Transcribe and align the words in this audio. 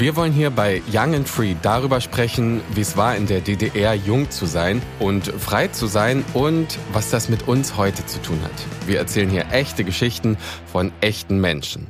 Wir 0.00 0.16
wollen 0.16 0.32
hier 0.32 0.48
bei 0.48 0.80
Young 0.90 1.14
and 1.14 1.28
Free 1.28 1.56
darüber 1.60 2.00
sprechen, 2.00 2.62
wie 2.74 2.80
es 2.80 2.96
war, 2.96 3.16
in 3.16 3.26
der 3.26 3.42
DDR 3.42 3.92
jung 3.92 4.30
zu 4.30 4.46
sein 4.46 4.80
und 4.98 5.26
frei 5.26 5.68
zu 5.68 5.88
sein 5.88 6.24
und 6.32 6.78
was 6.94 7.10
das 7.10 7.28
mit 7.28 7.46
uns 7.46 7.76
heute 7.76 8.06
zu 8.06 8.18
tun 8.22 8.38
hat. 8.42 8.50
Wir 8.86 8.96
erzählen 8.96 9.28
hier 9.28 9.52
echte 9.52 9.84
Geschichten 9.84 10.38
von 10.64 10.90
echten 11.02 11.38
Menschen. 11.38 11.88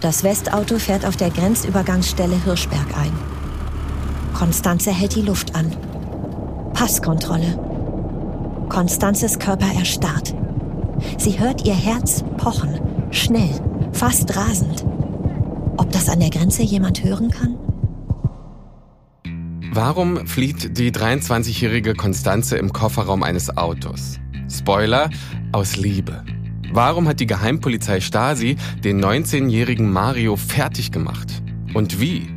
Das 0.00 0.24
Westauto 0.24 0.80
fährt 0.80 1.06
auf 1.06 1.16
der 1.16 1.30
Grenzübergangsstelle 1.30 2.42
Hirschberg 2.42 2.98
ein. 2.98 3.12
Konstanze 4.34 4.90
hält 4.90 5.14
die 5.14 5.22
Luft 5.22 5.54
an. 5.54 5.76
Passkontrolle. 6.74 7.56
Konstanzes 8.68 9.38
Körper 9.38 9.72
erstarrt. 9.78 10.34
Sie 11.18 11.38
hört 11.38 11.64
ihr 11.64 11.74
Herz 11.74 12.24
pochen, 12.36 12.80
schnell, 13.12 13.50
fast 13.92 14.36
rasend. 14.36 14.84
Ob 15.96 16.02
das 16.02 16.10
an 16.10 16.20
der 16.20 16.28
Grenze 16.28 16.62
jemand 16.62 17.02
hören 17.02 17.30
kann? 17.30 17.56
Warum 19.72 20.26
flieht 20.26 20.76
die 20.76 20.90
23-jährige 20.92 21.94
Konstanze 21.94 22.58
im 22.58 22.70
Kofferraum 22.70 23.22
eines 23.22 23.56
Autos? 23.56 24.18
Spoiler, 24.50 25.08
aus 25.52 25.78
Liebe. 25.78 26.22
Warum 26.70 27.08
hat 27.08 27.20
die 27.20 27.26
Geheimpolizei 27.26 28.00
Stasi 28.00 28.56
den 28.84 29.02
19-jährigen 29.02 29.90
Mario 29.90 30.36
fertig 30.36 30.92
gemacht? 30.92 31.42
Und 31.72 31.98
wie? 31.98 32.28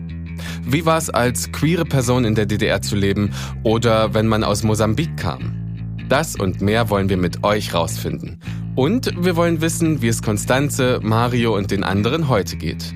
Wie 0.66 0.86
war 0.86 0.98
es 0.98 1.10
als 1.10 1.52
queere 1.52 1.84
Person 1.84 2.24
in 2.24 2.36
der 2.36 2.46
DDR 2.46 2.82
zu 2.82 2.96
leben 2.96 3.34
oder 3.64 4.14
wenn 4.14 4.28
man 4.28 4.46
aus 4.46 4.64
Mosambik 4.64 5.18
kam? 5.18 5.98
Das 6.08 6.38
und 6.38 6.62
mehr 6.62 6.90
wollen 6.90 7.10
wir 7.10 7.18
mit 7.18 7.44
euch 7.44 7.74
rausfinden. 7.74 8.40
Und 8.76 9.12
wir 9.22 9.36
wollen 9.36 9.60
wissen, 9.60 10.02
wie 10.02 10.08
es 10.08 10.22
Konstanze, 10.22 11.02
Mario 11.04 11.58
und 11.58 11.72
den 11.72 11.84
anderen 11.84 12.30
heute 12.30 12.56
geht. 12.56 12.94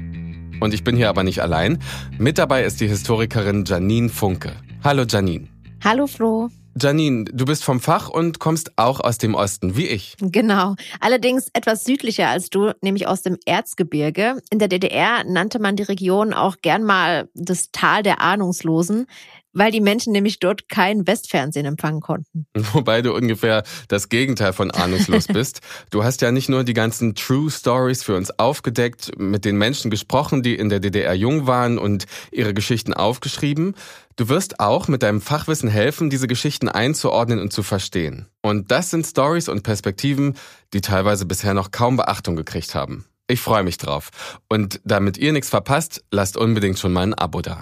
Und 0.60 0.74
ich 0.74 0.84
bin 0.84 0.96
hier 0.96 1.10
aber 1.10 1.24
nicht 1.24 1.42
allein. 1.42 1.80
Mit 2.18 2.38
dabei 2.38 2.64
ist 2.64 2.82
die 2.82 2.88
Historikerin 2.88 3.66
Janine 3.66 4.10
Funke. 4.10 4.54
Hallo 4.84 5.04
Janine. 5.08 5.48
Hallo 5.84 6.08
Flo. 6.08 6.50
Janine, 6.80 7.26
du 7.26 7.46
bist 7.46 7.64
vom 7.64 7.80
Fach 7.80 8.10
und 8.10 8.40
kommst 8.40 8.78
auch 8.78 9.00
aus 9.00 9.20
dem 9.20 9.36
Osten, 9.36 9.78
wie 9.78 9.88
ich. 9.88 10.16
Genau. 10.20 10.76
Allerdings 11.00 11.50
etwas 11.54 11.84
südlicher 11.84 12.30
als 12.30 12.50
du, 12.50 12.72
nämlich 12.82 13.08
aus 13.08 13.22
dem 13.22 13.38
Erzgebirge. 13.46 14.42
In 14.50 14.58
der 14.58 14.70
DDR 14.70 15.24
nannte 15.24 15.60
man 15.60 15.76
die 15.76 15.84
Region 15.84 16.34
auch 16.34 16.58
gern 16.62 16.84
mal 16.84 17.30
das 17.36 17.70
Tal 17.72 18.02
der 18.02 18.22
Ahnungslosen 18.22 19.06
weil 19.54 19.72
die 19.72 19.82
Menschen 19.82 20.12
nämlich 20.12 20.40
dort 20.40 20.68
kein 20.68 21.08
Westfernsehen 21.08 21.66
empfangen 21.66 22.02
konnten. 22.02 22.48
Wobei 22.74 23.02
du 23.02 23.14
ungefähr 23.14 23.64
das 23.88 24.10
Gegenteil 24.10 24.54
von 24.54 24.72
ahnungslos 24.72 25.28
bist. 25.34 25.62
Du 25.90 26.04
hast 26.04 26.22
ja 26.22 26.32
nicht 26.32 26.50
nur 26.50 26.64
die 26.64 26.74
ganzen 26.74 27.16
True 27.16 27.50
Stories 27.50 28.04
für 28.04 28.16
uns 28.16 28.38
aufgedeckt, 28.40 29.18
mit 29.18 29.46
den 29.46 29.58
Menschen 29.58 29.92
gesprochen, 29.92 30.44
die 30.44 30.56
in 30.56 30.70
der 30.70 30.80
DDR 30.80 31.14
jung 31.14 31.48
waren 31.48 31.78
und 31.78 32.06
ihre 32.32 32.54
Geschichten 32.54 32.94
aufgeschrieben. 32.94 33.76
Du 34.16 34.30
wirst 34.30 34.60
auch 34.60 34.88
mit 34.88 35.02
deinem 35.02 35.22
Fachwissen 35.22 35.70
helfen, 35.70 36.10
diese 36.10 36.28
Geschichten 36.28 36.70
einzuordnen 36.70 37.40
und 37.40 37.52
zu 37.52 37.64
verstehen. 37.64 38.28
Und 38.42 38.70
das 38.72 38.92
sind 38.92 39.06
Stories 39.06 39.50
und 39.50 39.64
Perspektiven, 39.64 40.36
die 40.74 40.82
teilweise 40.82 41.26
bisher 41.26 41.54
noch 41.54 41.72
kaum 41.72 41.98
Beachtung 41.98 42.36
gekriegt 42.36 42.76
haben. 42.76 43.06
Ich 43.28 43.40
freue 43.40 43.64
mich 43.64 43.78
drauf. 43.78 44.12
Und 44.50 44.82
damit 44.84 45.18
ihr 45.18 45.34
nichts 45.34 45.50
verpasst, 45.50 46.04
lasst 46.12 46.38
unbedingt 46.38 46.78
schon 46.78 46.94
mal 46.94 47.02
ein 47.02 47.14
Abo 47.14 47.42
da. 47.42 47.62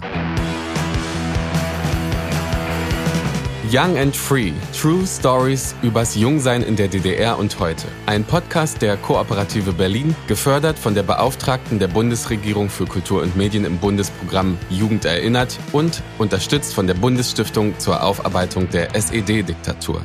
Young 3.72 3.96
and 3.96 4.14
Free. 4.14 4.52
True 4.78 5.06
Stories 5.06 5.74
übers 5.80 6.14
Jungsein 6.14 6.62
in 6.62 6.76
der 6.76 6.88
DDR 6.88 7.38
und 7.38 7.58
heute. 7.58 7.86
Ein 8.04 8.22
Podcast 8.22 8.82
der 8.82 8.98
Kooperative 8.98 9.72
Berlin, 9.72 10.14
gefördert 10.26 10.78
von 10.78 10.94
der 10.94 11.02
Beauftragten 11.04 11.78
der 11.78 11.88
Bundesregierung 11.88 12.68
für 12.68 12.84
Kultur 12.84 13.22
und 13.22 13.34
Medien 13.34 13.64
im 13.64 13.78
Bundesprogramm 13.78 14.58
Jugend 14.68 15.06
erinnert 15.06 15.58
und 15.72 16.02
unterstützt 16.18 16.74
von 16.74 16.86
der 16.86 16.92
Bundesstiftung 16.92 17.78
zur 17.78 18.02
Aufarbeitung 18.02 18.68
der 18.68 18.94
SED-Diktatur. 18.94 20.02